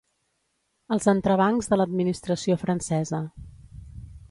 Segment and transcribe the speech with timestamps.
[0.95, 3.23] Els entrebancs de l’administració francesa.